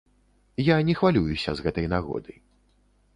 [0.67, 2.33] Я не хвалююся з гэтай нагоды.